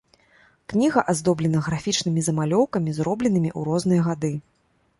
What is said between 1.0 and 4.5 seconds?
аздоблена графічнымі замалёўкамі, зробленымі ў розныя гады.